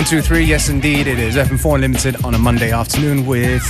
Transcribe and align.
One, 0.00 0.06
two, 0.06 0.22
three. 0.22 0.44
Yes, 0.44 0.70
indeed, 0.70 1.06
it 1.06 1.18
is 1.18 1.36
FM4 1.36 1.74
Unlimited 1.74 2.24
on 2.24 2.34
a 2.34 2.38
Monday 2.38 2.72
afternoon 2.72 3.26
with 3.26 3.62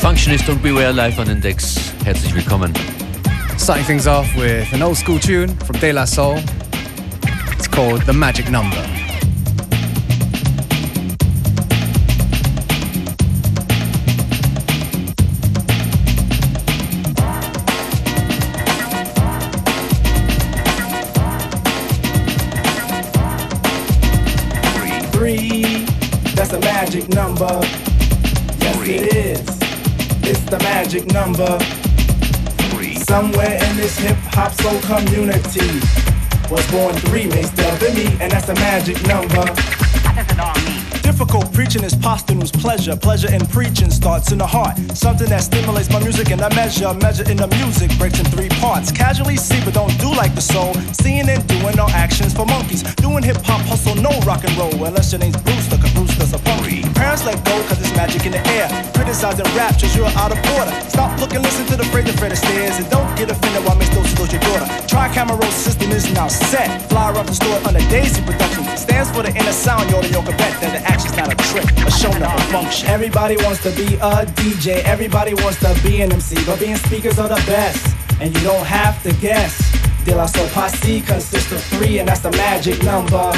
Functionist 0.00 0.48
und 0.48 0.62
Beware 0.62 0.94
live 0.94 1.18
on 1.18 1.28
Index. 1.28 1.92
Herzlich 2.06 2.34
willkommen. 2.34 2.72
Starting 3.58 3.84
things 3.84 4.06
off 4.06 4.34
with 4.34 4.72
an 4.72 4.80
old 4.80 4.96
school 4.96 5.18
tune 5.18 5.54
from 5.58 5.78
De 5.80 5.92
La 5.92 6.06
Soul. 6.06 6.38
It's 7.58 7.68
called 7.68 8.00
The 8.06 8.14
Magic 8.14 8.50
Number. 8.50 8.82
Three, 25.12 25.53
magic 26.84 27.08
number. 27.14 27.60
Yes, 28.60 28.88
it 28.88 29.16
is. 29.16 29.40
It's 30.22 30.44
the 30.50 30.58
magic 30.58 31.06
number. 31.06 31.58
Somewhere 33.04 33.54
in 33.54 33.76
this 33.76 33.96
hip 33.96 34.16
hop 34.32 34.52
soul 34.52 34.78
community 34.82 35.80
was 36.50 36.70
born 36.70 36.94
three, 37.06 37.26
may 37.26 37.42
still 37.42 37.78
be 37.78 37.88
me, 37.94 38.16
and 38.20 38.30
that's 38.30 38.50
a 38.50 38.54
magic 38.56 39.02
number. 39.06 39.83
Difficult 41.14 41.52
preaching 41.54 41.84
is 41.84 41.94
posthumous 41.94 42.50
pleasure. 42.50 42.96
Pleasure 42.96 43.32
in 43.32 43.46
preaching 43.46 43.88
starts 43.88 44.32
in 44.32 44.38
the 44.38 44.46
heart. 44.46 44.74
Something 44.98 45.28
that 45.28 45.44
stimulates 45.46 45.88
my 45.88 46.00
music 46.00 46.32
and 46.32 46.42
I 46.42 46.52
measure. 46.56 46.92
Measure 46.94 47.22
in 47.30 47.36
the 47.36 47.46
music 47.62 47.96
breaks 47.98 48.18
in 48.18 48.26
three 48.34 48.48
parts. 48.58 48.90
Casually 48.90 49.36
see, 49.36 49.62
but 49.64 49.74
don't 49.74 49.94
do 50.00 50.10
like 50.10 50.34
the 50.34 50.40
soul. 50.42 50.74
Seeing 50.90 51.28
and 51.30 51.46
doing 51.46 51.78
are 51.78 51.88
actions 51.94 52.34
for 52.34 52.44
monkeys. 52.44 52.82
Doing 52.98 53.22
hip 53.22 53.38
hop 53.46 53.62
hustle, 53.70 53.94
no 54.02 54.10
rock 54.26 54.42
and 54.42 54.50
roll. 54.58 54.74
Unless 54.82 55.12
your 55.12 55.20
name's 55.20 55.36
Brewster, 55.36 55.78
cause 55.78 55.94
Brewster's 55.94 56.32
a 56.32 56.38
punky. 56.42 56.82
Parents 56.98 57.24
let 57.24 57.38
go, 57.46 57.62
cause 57.70 57.78
it's 57.78 57.94
magic 57.94 58.26
in 58.26 58.32
the 58.32 58.42
air. 58.50 58.66
Criticizing 58.92 59.46
rap, 59.54 59.78
just 59.78 59.94
you're 59.94 60.10
out 60.18 60.34
of 60.34 60.38
order. 60.58 60.74
Stop 60.90 61.14
looking, 61.20 61.42
listen 61.42 61.64
to 61.66 61.76
the 61.76 61.86
phrase 61.94 62.08
of 62.08 62.18
Fred 62.18 62.32
Astaire. 62.32 62.74
And 62.74 62.90
don't 62.90 63.06
get 63.14 63.30
offended 63.30 63.62
while 63.62 63.76
Miss 63.78 63.88
Dosey 63.94 64.18
goes 64.18 64.32
your 64.32 64.42
daughter. 64.42 64.66
Try 64.88 65.06
camera 65.14 65.38
system 65.52 65.92
is 65.92 66.10
now 66.12 66.26
set. 66.26 66.90
Flyer 66.90 67.14
up 67.14 67.26
the 67.26 67.34
store 67.38 67.54
on 67.62 67.76
under 67.76 67.86
Daisy 67.88 68.20
Production. 68.26 68.66
Stands 68.76 69.12
for 69.14 69.22
the 69.22 69.30
inner 69.30 69.54
sound, 69.54 69.88
yo, 69.92 70.02
the 70.02 70.10
yoga 70.10 70.34
bet 70.34 70.58
that 70.58 70.74
the 70.74 70.82
action's 71.04 71.16
not 71.16 71.32
a 71.32 71.36
trick. 71.52 71.86
A 71.86 71.90
show 71.90 72.10
never 72.18 72.40
function. 72.52 72.88
Everybody 72.88 73.36
wants 73.38 73.62
to 73.62 73.70
be 73.70 73.94
a 73.96 74.26
DJ. 74.36 74.82
Everybody 74.84 75.34
wants 75.34 75.60
to 75.60 75.78
be 75.82 76.02
an 76.02 76.12
MC. 76.12 76.36
But 76.44 76.60
being 76.60 76.76
speakers 76.76 77.18
are 77.18 77.28
the 77.28 77.42
best. 77.46 77.94
And 78.20 78.34
you 78.34 78.42
don't 78.42 78.66
have 78.66 79.02
to 79.02 79.12
guess. 79.14 79.54
De 80.04 80.14
La 80.14 80.26
Soul 80.26 80.46
Posse 80.48 81.00
consists 81.00 81.50
of 81.52 81.62
three, 81.62 81.98
and 81.98 82.08
that's 82.08 82.20
the 82.20 82.30
magic 82.32 82.82
number. 82.82 83.32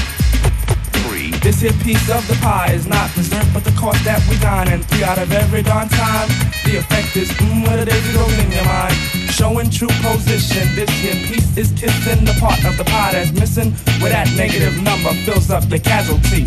This 1.42 1.60
here 1.60 1.72
piece 1.84 2.10
of 2.10 2.26
the 2.26 2.34
pie 2.42 2.72
is 2.72 2.86
not 2.86 3.12
dessert, 3.14 3.46
but 3.54 3.62
the 3.62 3.70
cost 3.72 4.04
that 4.04 4.20
we 4.28 4.36
dine. 4.38 4.68
And 4.68 4.84
three 4.84 5.04
out 5.04 5.18
of 5.18 5.30
every 5.32 5.62
darn 5.62 5.88
time, 5.88 6.28
the 6.64 6.78
effect 6.78 7.16
is 7.16 7.30
mmm, 7.38 7.62
what 7.62 7.78
it 7.78 7.88
is 7.88 8.14
goes 8.14 8.38
in 8.38 8.50
your 8.50 8.64
mind. 8.64 8.94
Showing 9.30 9.70
true 9.70 9.88
position, 10.02 10.66
this 10.74 10.90
here 10.90 11.14
piece 11.26 11.56
is 11.56 11.70
kissing 11.72 12.24
the 12.24 12.34
part 12.40 12.64
of 12.64 12.76
the 12.76 12.84
pie 12.84 13.12
that's 13.12 13.32
missing, 13.32 13.72
where 14.02 14.10
that 14.10 14.28
negative 14.36 14.82
number 14.82 15.14
fills 15.24 15.50
up 15.50 15.68
your 15.70 15.78
casualty. 15.78 16.46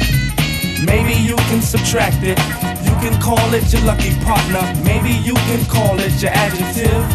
Maybe 0.89 1.13
you 1.13 1.35
can 1.35 1.61
subtract 1.61 2.17
it, 2.23 2.39
you 2.83 2.95
can 2.97 3.21
call 3.21 3.53
it 3.53 3.71
your 3.71 3.83
lucky 3.83 4.15
partner, 4.25 4.65
maybe 4.83 5.11
you 5.11 5.35
can 5.35 5.63
call 5.65 5.99
it 5.99 6.19
your 6.19 6.31
adjective. 6.31 7.05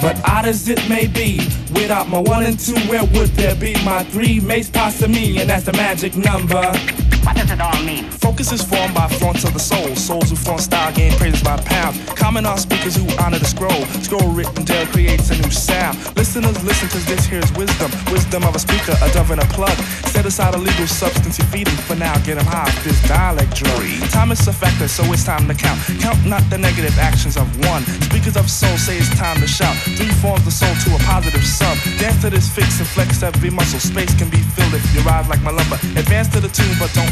But 0.00 0.18
odd 0.26 0.46
as 0.46 0.66
it 0.66 0.88
may 0.88 1.06
be, 1.06 1.46
without 1.74 2.08
my 2.08 2.20
one 2.20 2.44
and 2.44 2.58
two, 2.58 2.78
where 2.88 3.04
would 3.04 3.28
there 3.36 3.54
be 3.54 3.74
my 3.84 4.02
three? 4.04 4.40
Mace 4.40 4.70
pasta 4.70 5.08
me, 5.08 5.42
and 5.42 5.50
that's 5.50 5.66
the 5.66 5.74
magic 5.74 6.16
number. 6.16 6.72
What 7.22 7.36
does 7.36 7.50
it 7.50 7.60
all 7.60 7.82
mean? 7.82 8.04
Focus 8.10 8.52
is 8.52 8.62
formed 8.62 8.94
by 8.94 9.08
flaunts 9.08 9.44
of 9.44 9.52
the 9.52 9.60
soul. 9.60 9.94
Souls 9.94 10.30
who 10.30 10.36
flaunt 10.36 10.60
style 10.60 10.92
gain 10.92 11.12
praises 11.18 11.42
by 11.42 11.56
pound. 11.62 11.94
Common 12.16 12.46
are 12.46 12.58
speakers 12.58 12.96
who 12.96 13.06
honor 13.22 13.38
the 13.38 13.46
scroll. 13.46 13.84
Scroll 14.02 14.32
written 14.32 14.64
down 14.64 14.86
creates 14.88 15.30
a 15.30 15.36
new 15.36 15.50
sound. 15.50 15.96
Listeners 16.16 16.62
listen 16.64 16.88
cause 16.88 17.06
this 17.06 17.24
here 17.26 17.38
is 17.38 17.52
wisdom. 17.52 17.90
Wisdom 18.10 18.44
of 18.44 18.54
a 18.54 18.58
speaker, 18.58 18.96
a 19.02 19.08
dove 19.12 19.30
and 19.30 19.40
a 19.40 19.46
plug. 19.46 19.76
Set 20.12 20.26
aside 20.26 20.54
illegal 20.54 20.86
substance 20.86 21.38
you 21.38 21.44
feed 21.46 21.68
'em. 21.68 21.76
For 21.88 21.94
now, 21.94 22.16
get 22.18 22.38
'em 22.38 22.46
high 22.46 22.70
this 22.84 23.00
dialect 23.08 23.54
jury. 23.54 23.98
Time 24.10 24.32
is 24.32 24.46
a 24.48 24.52
factor, 24.52 24.88
so 24.88 25.02
it's 25.12 25.24
time 25.24 25.46
to 25.48 25.54
count. 25.54 25.78
Count 26.00 26.24
not 26.26 26.42
the 26.50 26.58
negative 26.58 26.98
actions 26.98 27.36
of 27.36 27.46
one. 27.66 27.84
Speakers 28.08 28.36
of 28.36 28.50
soul 28.50 28.76
say 28.78 28.98
it's 28.98 29.08
time 29.16 29.40
to 29.40 29.46
shout. 29.46 29.76
Three 29.96 30.12
forms 30.22 30.44
the 30.44 30.50
soul 30.50 30.74
to 30.84 30.96
a 30.96 30.98
positive 31.00 31.46
sum. 31.46 31.76
Dance 31.98 32.20
to 32.22 32.30
this 32.30 32.48
fix 32.48 32.78
and 32.80 32.88
flex 32.88 33.22
every 33.22 33.50
muscle. 33.50 33.80
Space 33.80 34.14
can 34.14 34.28
be 34.28 34.42
filled 34.54 34.74
if 34.74 34.84
you 34.94 35.00
ride 35.02 35.28
like 35.28 35.42
my 35.42 35.50
lumber. 35.50 35.78
Advance 35.96 36.28
to 36.28 36.40
the 36.40 36.48
tune, 36.48 36.76
but 36.78 36.92
don't 36.94 37.11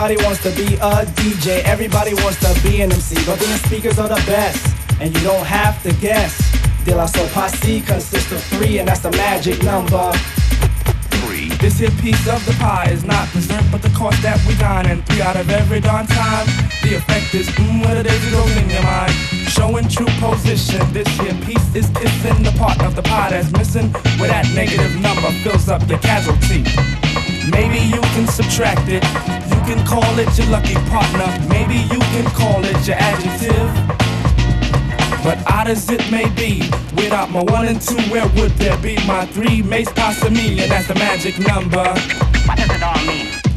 Everybody 0.00 0.24
wants 0.24 0.42
to 0.44 0.50
be 0.56 0.74
a 0.76 1.04
DJ, 1.20 1.62
everybody 1.64 2.14
wants 2.14 2.40
to 2.40 2.62
be 2.62 2.80
an 2.80 2.90
MC, 2.90 3.16
but 3.26 3.38
being 3.38 3.58
speakers 3.58 3.98
are 3.98 4.08
the 4.08 4.22
best, 4.24 4.74
and 4.98 5.14
you 5.14 5.20
don't 5.22 5.44
have 5.44 5.82
to 5.82 5.92
guess. 6.00 6.40
De 6.86 6.94
La 6.94 7.04
Soul 7.04 7.28
Posse 7.28 7.82
consists 7.82 8.32
of 8.32 8.42
three, 8.44 8.78
and 8.78 8.88
that's 8.88 9.00
the 9.00 9.10
magic 9.10 9.62
number. 9.62 10.10
three. 11.20 11.50
This 11.60 11.80
here 11.80 11.90
piece 12.00 12.26
of 12.26 12.40
the 12.46 12.52
pie 12.52 12.88
is 12.90 13.04
not 13.04 13.30
dessert, 13.34 13.62
but 13.70 13.82
the 13.82 13.90
cost 13.90 14.22
that 14.22 14.40
we 14.48 14.54
dine. 14.56 14.86
And 14.86 15.04
three 15.04 15.20
out 15.20 15.36
of 15.36 15.50
every 15.50 15.80
darn 15.80 16.06
time, 16.06 16.46
the 16.80 16.96
effect 16.96 17.34
is 17.34 17.50
mmm, 17.50 17.84
what 17.84 17.98
it 17.98 18.06
is 18.06 18.26
it 18.26 18.32
goes 18.32 18.56
in 18.56 18.70
your 18.70 18.82
mind. 18.82 19.12
Showing 19.52 19.86
true 19.86 20.08
position, 20.16 20.80
this 20.94 21.08
here 21.20 21.36
piece 21.44 21.76
is 21.76 21.90
kissing 21.90 22.42
the 22.42 22.54
part 22.56 22.82
of 22.82 22.96
the 22.96 23.02
pie 23.02 23.32
that's 23.32 23.52
missing, 23.52 23.92
where 24.16 24.30
that 24.30 24.48
negative 24.54 24.98
number 24.98 25.30
fills 25.44 25.68
up 25.68 25.86
your 25.90 25.98
casualty. 25.98 26.64
Maybe 27.50 27.80
you 27.84 28.00
can 28.14 28.26
subtract 28.26 28.88
it, 28.88 29.04
can 29.74 29.86
call 29.86 30.18
it 30.18 30.36
your 30.36 30.48
lucky 30.48 30.74
partner, 30.90 31.28
maybe 31.48 31.76
you 31.76 32.00
can 32.10 32.24
call 32.32 32.60
it 32.64 32.86
your 32.88 32.96
adjective. 32.98 33.70
But 35.22 35.38
odd 35.46 35.68
as 35.68 35.88
it 35.90 36.10
may 36.10 36.28
be, 36.30 36.68
without 36.96 37.30
my 37.30 37.44
one 37.44 37.68
and 37.68 37.80
two, 37.80 37.94
where 38.10 38.26
would 38.34 38.50
there 38.52 38.76
be 38.78 38.96
my 39.06 39.26
three? 39.26 39.62
Mace 39.62 39.92
pasta 39.92 40.28
me, 40.28 40.60
and 40.60 40.70
that's 40.72 40.88
the 40.88 40.96
magic 40.96 41.38
number. 41.38 41.84
What 42.46 42.58
does 42.58 42.70
it 42.70 42.82
all 42.82 43.06
mean? 43.06 43.49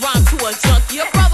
Rhyme 0.00 0.24
to 0.24 0.36
a 0.46 0.52
junkie. 0.52 0.96
Your 0.96 1.10
brother 1.12 1.31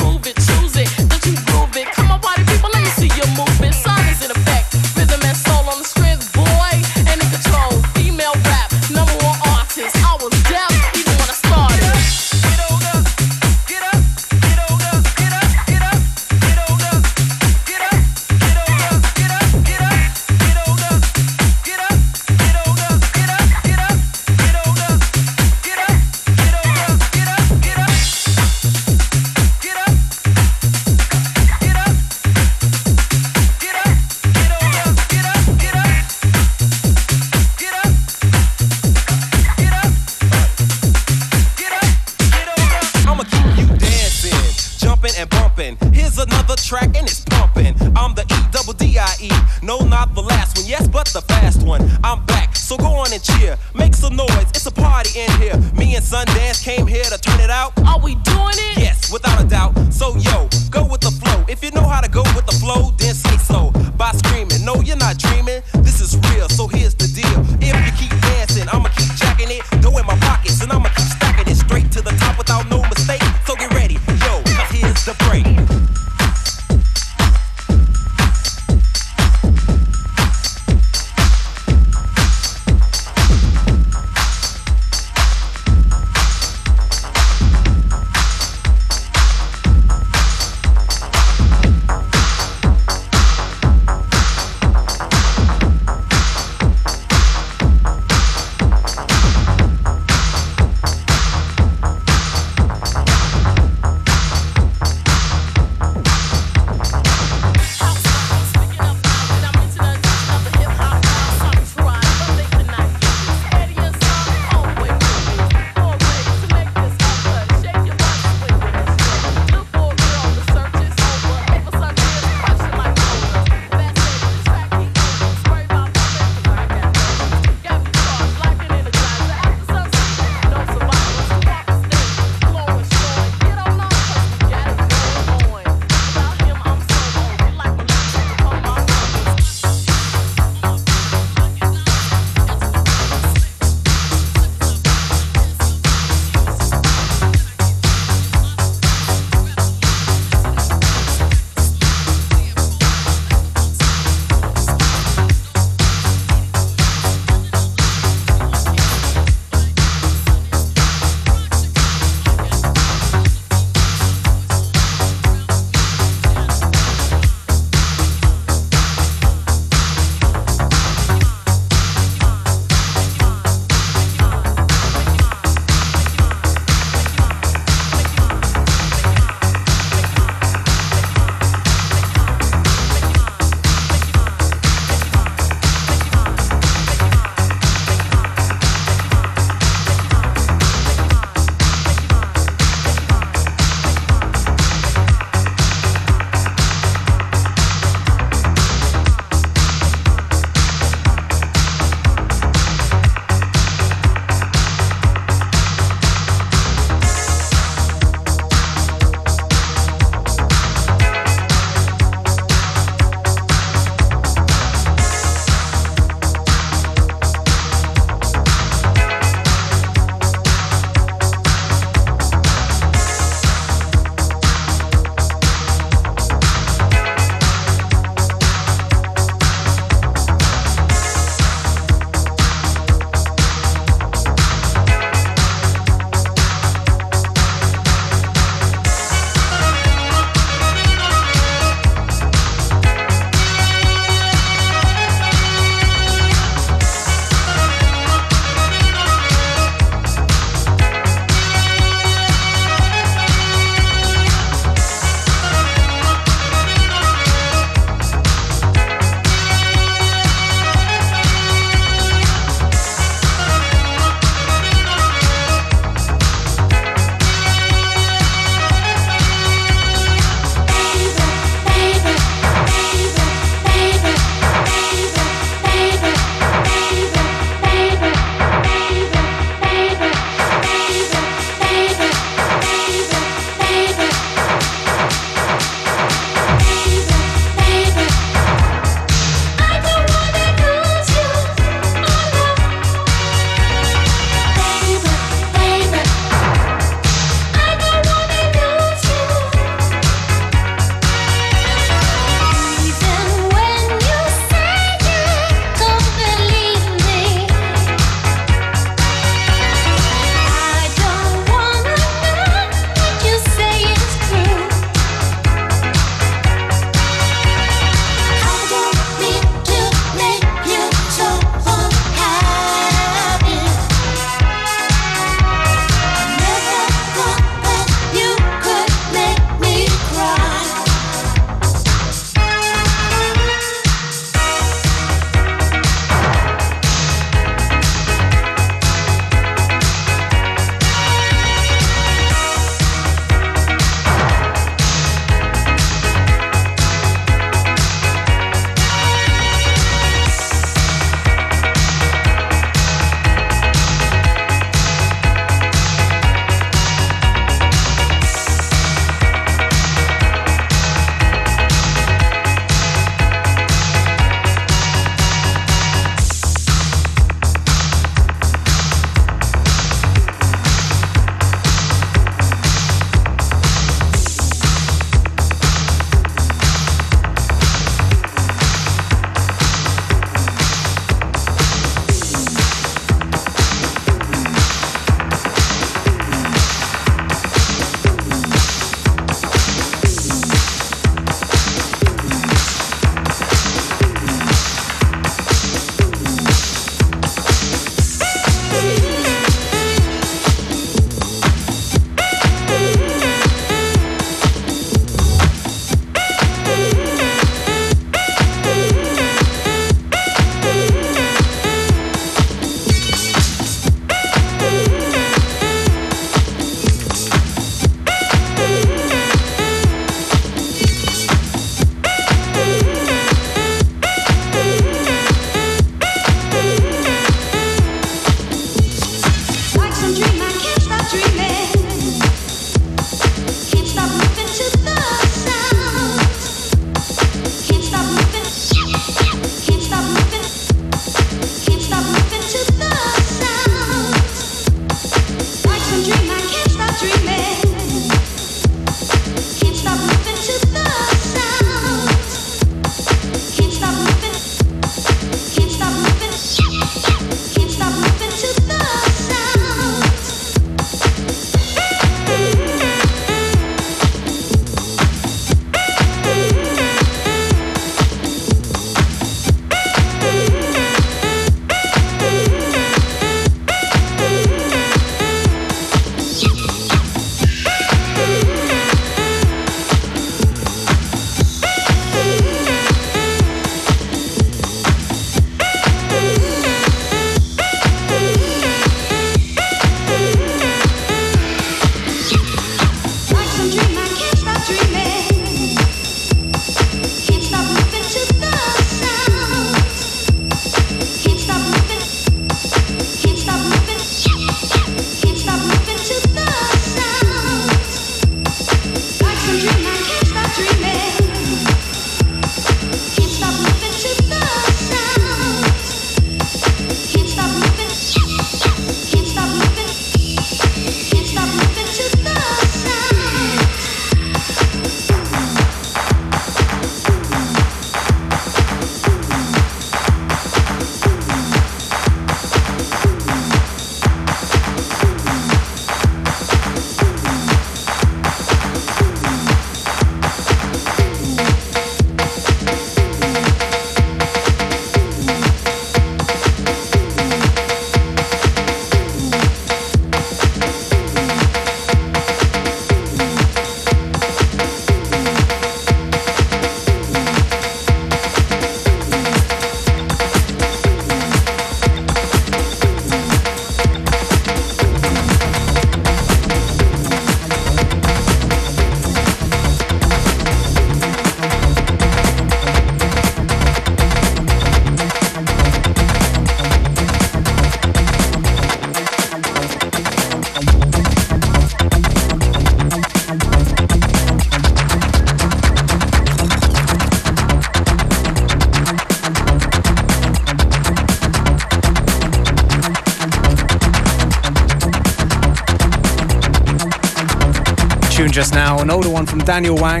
just 598.32 598.54
now, 598.54 598.78
an 598.78 598.90
older 598.90 599.10
one 599.10 599.26
from 599.26 599.40
Daniel 599.40 599.76
Wang, 599.76 600.00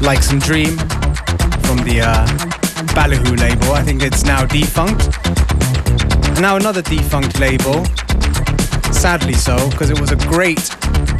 Like 0.00 0.22
Some 0.22 0.38
Dream, 0.38 0.78
from 1.66 1.78
the 1.82 2.02
uh, 2.04 2.24
Balihu 2.94 3.36
label. 3.36 3.72
I 3.72 3.82
think 3.82 4.02
it's 4.04 4.22
now 4.22 4.46
defunct. 4.46 5.08
And 6.28 6.40
now 6.40 6.54
another 6.54 6.82
defunct 6.82 7.40
label, 7.40 7.84
sadly 8.92 9.32
so, 9.32 9.68
because 9.70 9.90
it 9.90 10.00
was 10.00 10.12
a 10.12 10.16
great 10.28 10.60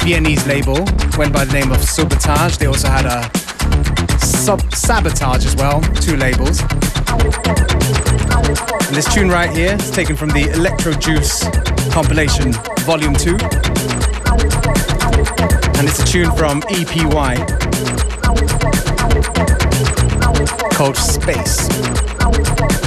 Viennese 0.01 0.47
label, 0.47 0.85
went 1.17 1.33
by 1.33 1.43
the 1.43 1.51
name 1.51 1.73
of 1.73 1.83
Sabotage. 1.83 2.55
They 2.55 2.67
also 2.67 2.87
had 2.87 3.05
a 3.05 3.29
sub 4.19 4.61
Sabotage 4.73 5.45
as 5.45 5.57
well, 5.57 5.81
two 5.95 6.15
labels. 6.15 6.61
And 8.87 8.95
this 8.95 9.13
tune 9.13 9.27
right 9.27 9.51
here 9.51 9.75
is 9.75 9.91
taken 9.91 10.15
from 10.15 10.29
the 10.29 10.49
Electro 10.53 10.93
Juice 10.93 11.43
compilation, 11.91 12.53
Volume 12.85 13.13
2. 13.13 13.37
And 15.77 15.87
it's 15.87 15.99
a 15.99 16.05
tune 16.05 16.31
from 16.35 16.61
EPY 16.63 17.35
called 20.75 20.97
Space. 20.97 21.67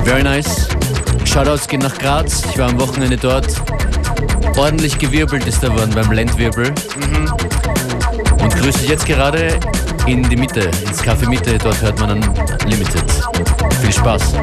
Very 0.05 0.23
nice. 0.23 0.69
Shoutouts 1.25 1.67
gehen 1.67 1.81
nach 1.81 1.97
Graz. 1.99 2.43
Ich 2.51 2.59
war 2.59 2.69
am 2.69 2.79
Wochenende 2.81 3.17
dort. 3.17 3.47
Ordentlich 4.57 4.99
gewirbelt 4.99 5.47
ist 5.47 5.63
da 5.63 5.75
worden 5.75 5.93
beim 5.95 6.11
Landwirbel. 6.13 6.73
Und 8.43 8.55
grüße 8.57 8.81
dich 8.81 8.89
jetzt 8.89 9.07
gerade 9.07 9.59
in 10.07 10.29
die 10.29 10.37
Mitte, 10.37 10.71
ins 10.87 11.03
Café 11.03 11.29
Mitte. 11.29 11.59
Dort 11.59 11.81
hört 11.81 11.99
man 12.01 12.09
dann 12.09 12.35
Limited. 12.67 13.05
Viel 13.81 13.93
Spaß. 13.93 14.35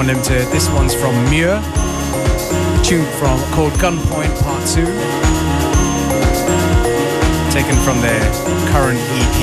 more 0.00 0.06
limited. 0.06 0.46
This 0.50 0.68
one's 0.70 0.94
from 0.94 1.14
Muir, 1.28 1.60
tune 2.82 3.04
from 3.18 3.38
called 3.52 3.72
Gunpoint 3.74 4.34
Part 4.42 4.62
Two, 4.66 4.86
taken 7.50 7.76
from 7.84 8.00
their 8.00 8.20
current 8.72 9.00
EP. 9.20 9.38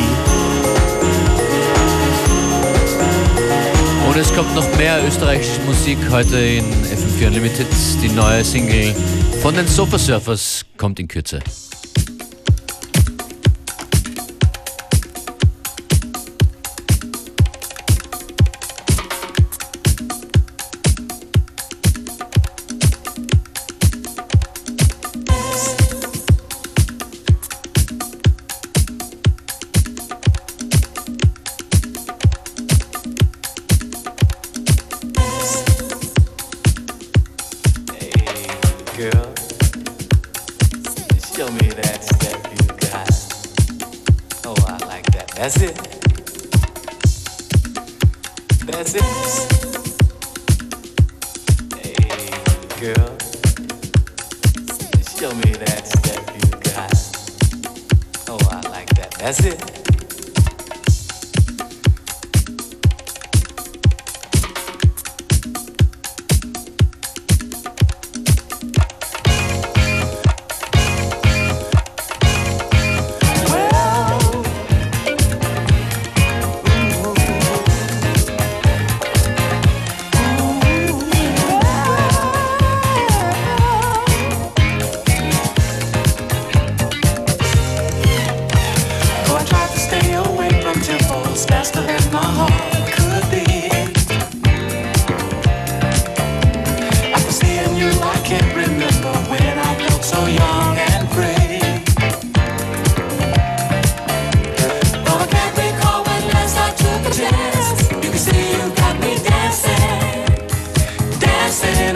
Und 4.08 4.18
es 4.18 4.34
kommt 4.34 4.56
noch 4.56 4.78
mehr 4.78 5.06
österreichische 5.06 5.62
Musik 5.62 5.98
heute 6.10 6.38
in 6.38 6.66
FM4 6.66 7.28
Unlimited. 7.28 7.68
Die 8.02 8.10
neue 8.10 8.44
Single 8.44 8.96
von 9.42 9.54
den 9.54 9.68
Sofa 9.68 10.00
Surfers 10.00 10.66
kommt 10.78 11.00
in 11.00 11.08
Kürze. 11.08 11.40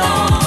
on. 0.02 0.41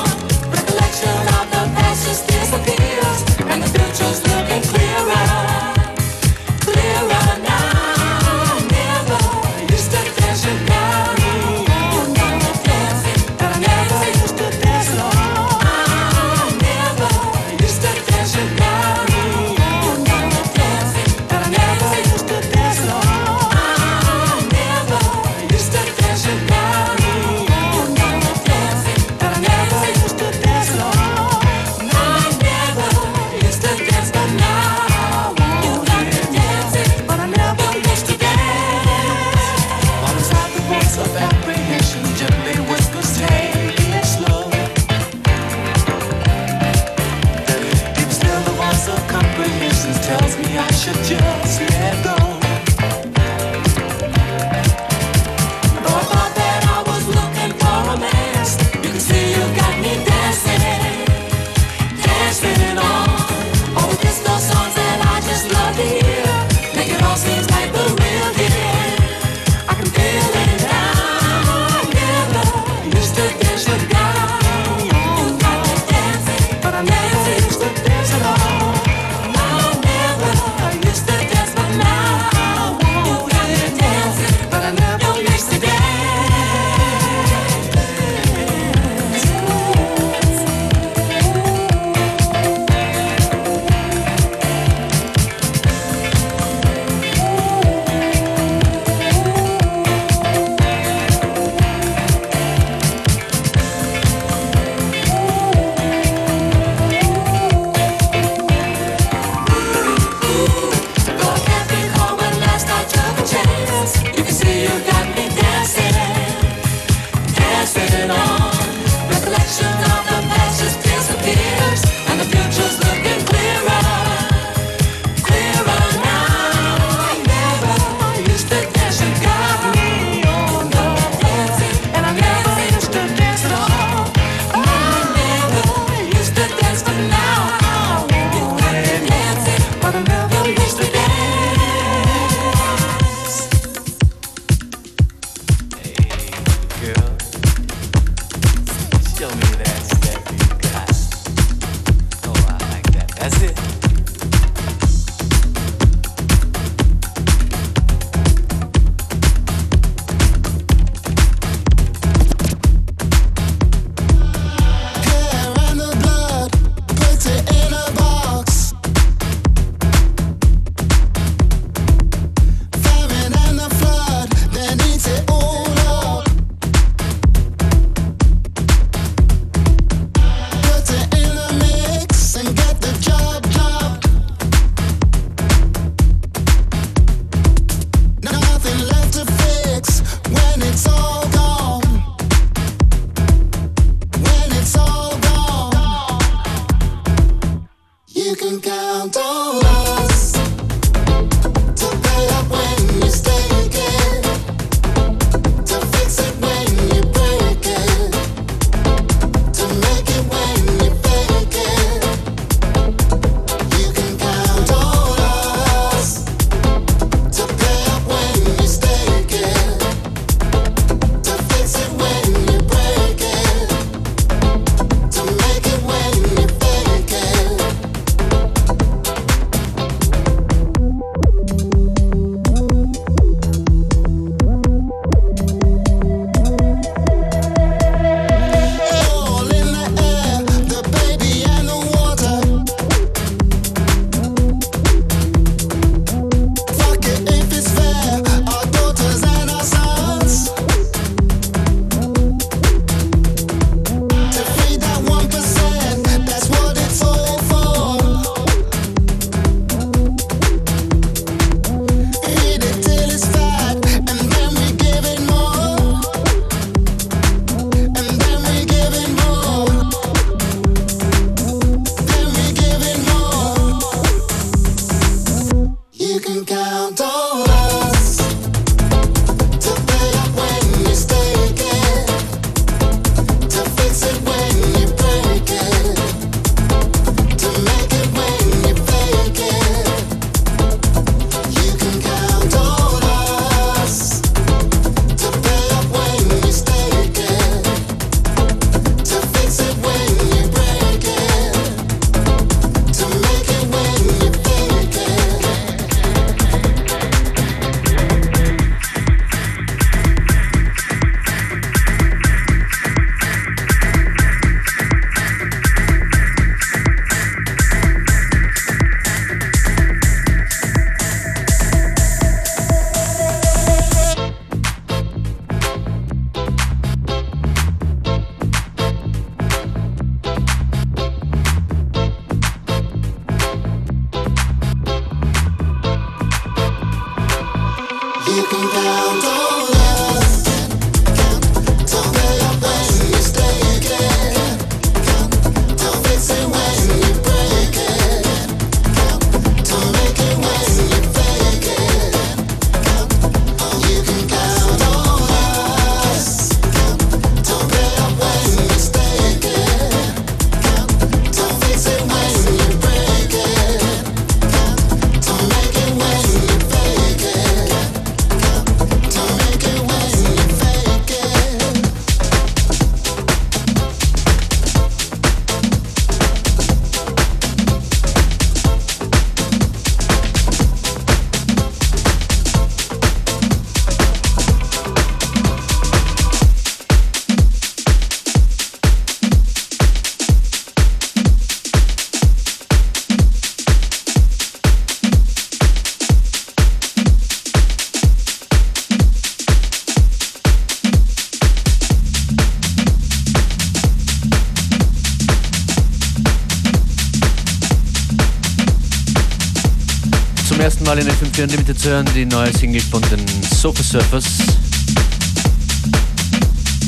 Zum 410.47 410.61
ersten 410.61 410.85
Mal 410.85 410.99
in 410.99 411.09
FM4 411.09 411.45
Unlimited 411.45 411.79
zu 411.79 411.89
hören 411.89 412.09
die 412.15 412.27
neue 412.27 412.53
Single 412.53 412.83
von 412.83 413.01
den 413.03 413.25
Sofa 413.43 413.83
Surfers. 413.83 414.25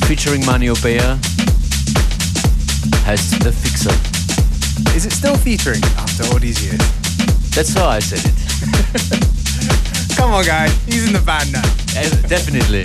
Featuring 0.06 0.44
Mani 0.44 0.70
Obeya. 0.70 1.18
Heißt 3.06 3.30
The 3.42 3.50
Fixer. 3.50 3.94
Is 4.94 5.06
it 5.06 5.12
still 5.12 5.36
featuring 5.38 5.82
after 5.96 6.24
all 6.32 6.38
these 6.38 6.62
years? 6.62 6.80
That's 7.54 7.74
how 7.74 7.88
I 7.88 8.00
said 8.00 8.20
it. 8.24 9.26
Come 10.16 10.34
on, 10.34 10.44
guys. 10.44 10.72
He's 10.86 11.06
in 11.06 11.14
the 11.14 11.20
band 11.20 11.52
now. 11.52 11.62
Definitely. 12.28 12.84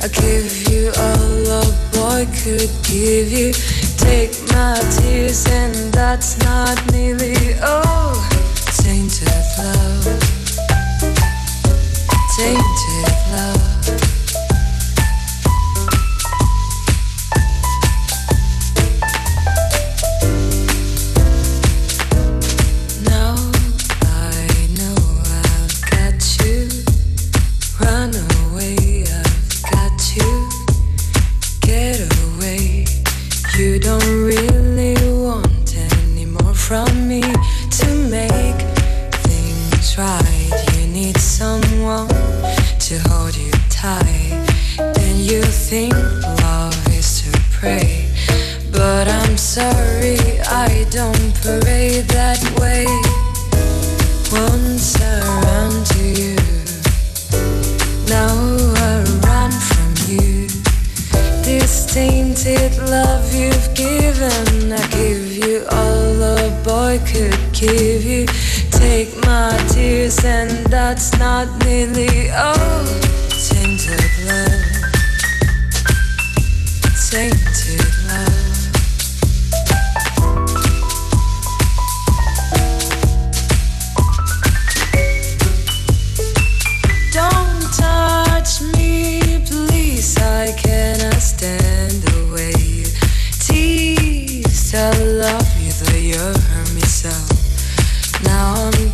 I 0.00 0.06
give 0.06 0.68
you 0.70 0.92
all 0.96 1.60
a 1.60 1.64
boy 1.92 2.24
could 2.42 2.70
give 2.84 3.32
you. 3.32 3.52
Take 3.96 4.30
my 4.52 4.78
tears, 4.96 5.44
and 5.46 5.92
that's 5.92 6.38
not 6.38 6.78
nearly 6.92 7.58
all. 7.60 8.14
Tainted 8.78 9.28
love, 9.58 10.04
tainted. 12.36 13.17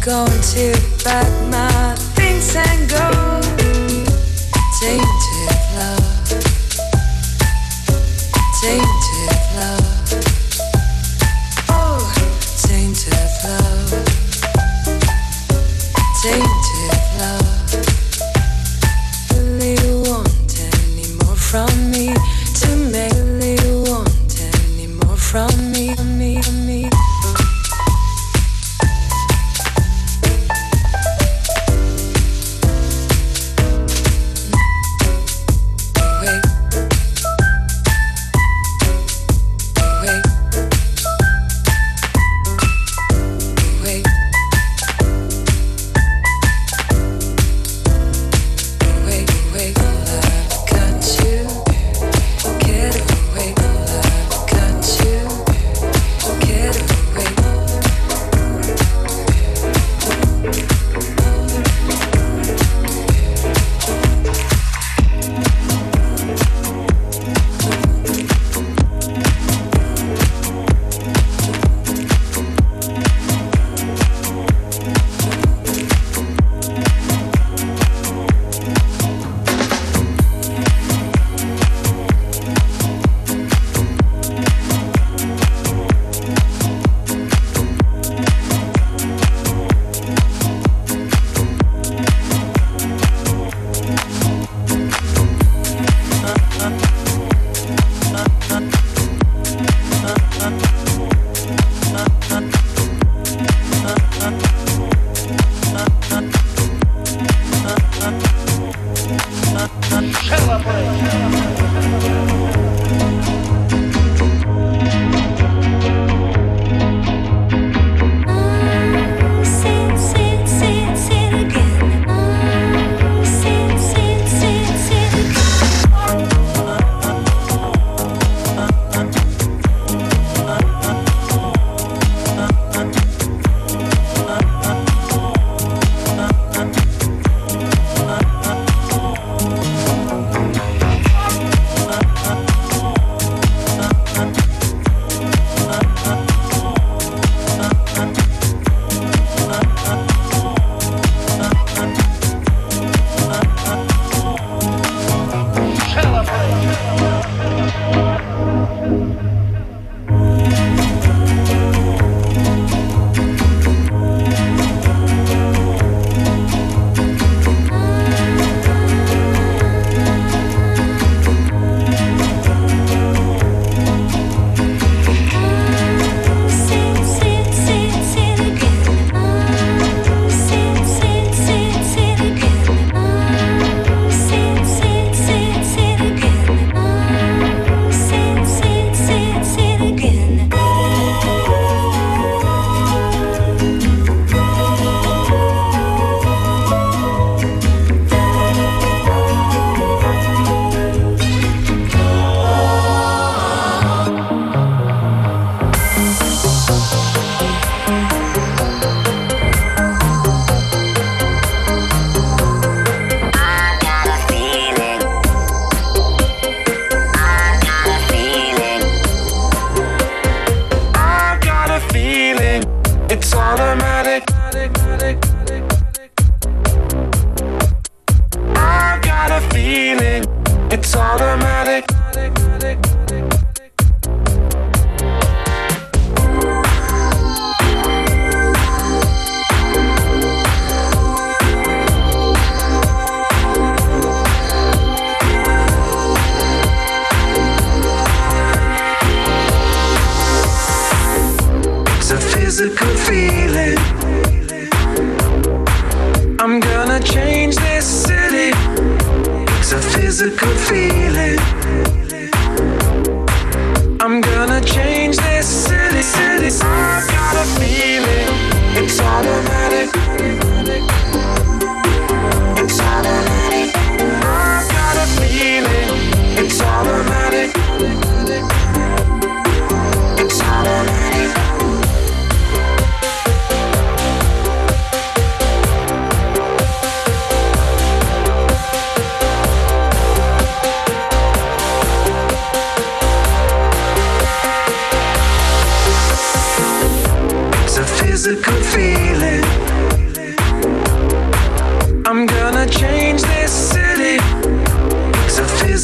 going 0.05 0.42
to 0.42 0.70
pack 1.02 1.26
my 1.50 1.94
things 2.14 2.55
and 2.55 2.90
go. 2.90 3.24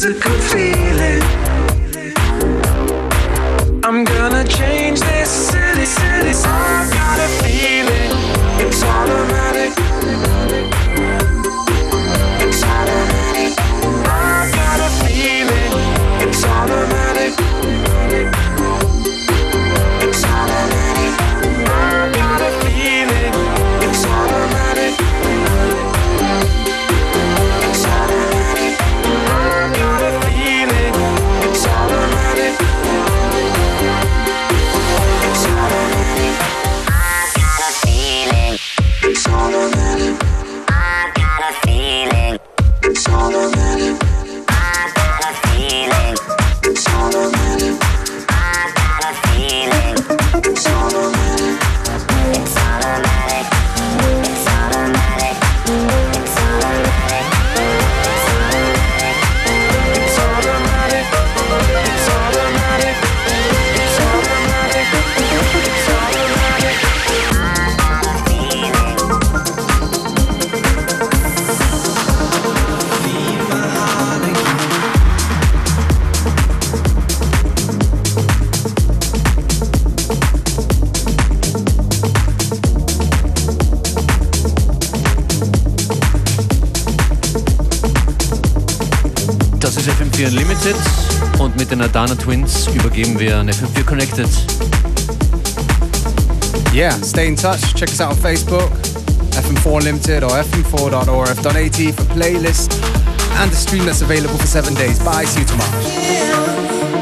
is 0.03 0.05
a 0.05 0.19
good 0.19 0.43
feeling. 0.51 1.21
I'm 3.83 4.03
gonna 4.03 4.43
change 4.47 4.99
this 4.99 5.29
city, 5.29 5.85
city. 5.85 6.70
Dana 91.81 91.93
Dana 91.93 92.15
Twins 92.15 92.67
übergeben 92.67 93.19
wir 93.19 93.37
an 93.39 93.49
FM4 93.49 93.83
Connected. 93.83 94.27
Yeah, 96.71 96.91
stay 97.01 97.27
in 97.27 97.35
touch. 97.35 97.73
Check 97.73 97.89
us 97.89 97.99
out 97.99 98.11
on 98.11 98.17
Facebook, 98.17 98.69
FM4 99.31 99.83
Limited 99.83 100.23
or 100.23 100.29
fm4.orf.at 100.29 101.95
for 101.95 102.03
playlists 102.13 102.75
and 103.41 103.51
the 103.51 103.55
stream 103.55 103.85
that's 103.85 104.03
available 104.03 104.37
for 104.37 104.45
seven 104.45 104.75
days. 104.75 104.99
Bye, 105.03 105.25
see 105.25 105.39
you 105.39 105.45
tomorrow. 105.47 107.00